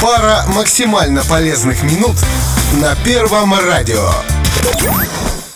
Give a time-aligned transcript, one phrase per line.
[0.00, 2.16] Пара максимально полезных минут
[2.80, 4.08] на Первом радио.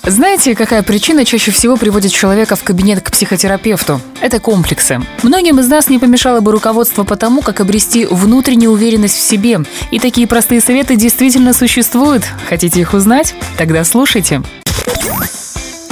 [0.02, 4.02] Знаете, какая причина чаще всего приводит человека в кабинет к психотерапевту?
[4.20, 5.00] Это комплексы.
[5.22, 9.60] Многим из нас не помешало бы руководство по тому, как обрести внутреннюю уверенность в себе.
[9.90, 12.24] И такие простые советы действительно существуют.
[12.46, 13.34] Хотите их узнать?
[13.56, 14.42] Тогда слушайте.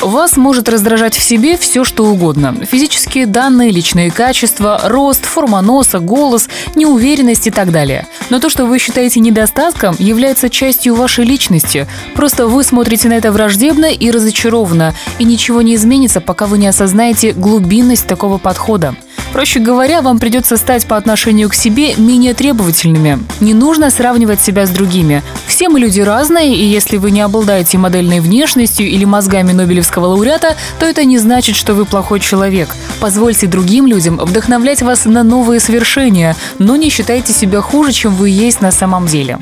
[0.03, 2.57] Вас может раздражать в себе все, что угодно.
[2.67, 8.09] Физические данные, личные качества, рост, форма носа, голос, неуверенность и так далее.
[8.29, 11.87] Но то, что вы считаете недостатком, является частью вашей личности.
[12.17, 16.67] Просто вы смотрите на это враждебно и разочарованно, и ничего не изменится, пока вы не
[16.67, 18.97] осознаете глубинность такого подхода.
[19.33, 23.19] Проще говоря, вам придется стать по отношению к себе менее требовательными.
[23.41, 25.23] Не нужно сравнивать себя с другими.
[25.47, 30.57] Все мы люди разные, и если вы не обладаете модельной внешностью или мозгами Нобелевского лауреата,
[30.79, 32.69] то это не значит, что вы плохой человек.
[33.01, 38.29] Позвольте другим людям вдохновлять вас на новые свершения, но не считайте себя хуже, чем вы
[38.29, 39.39] есть на самом деле.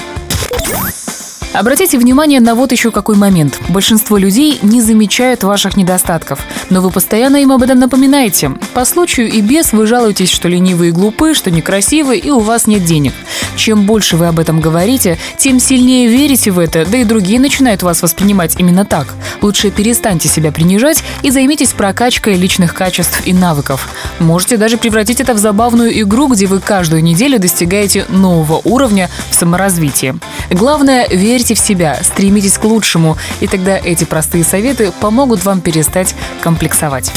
[1.52, 3.58] Обратите внимание на вот еще какой момент.
[3.68, 8.52] Большинство людей не замечают ваших недостатков, но вы постоянно им об этом напоминаете.
[8.72, 12.68] По случаю и без вы жалуетесь, что ленивые и глупы, что некрасивы и у вас
[12.68, 13.12] нет денег.
[13.60, 17.82] Чем больше вы об этом говорите, тем сильнее верите в это, да и другие начинают
[17.82, 19.08] вас воспринимать именно так.
[19.42, 23.90] Лучше перестаньте себя принижать и займитесь прокачкой личных качеств и навыков.
[24.18, 29.34] Можете даже превратить это в забавную игру, где вы каждую неделю достигаете нового уровня в
[29.34, 30.14] саморазвитии.
[30.48, 36.14] Главное, верьте в себя, стремитесь к лучшему, и тогда эти простые советы помогут вам перестать
[36.42, 37.12] комплексовать.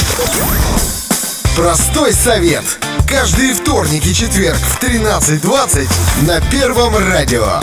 [1.56, 2.66] Простой совет.
[3.16, 7.62] Каждый вторник и четверг в 13.20 на Первом радио.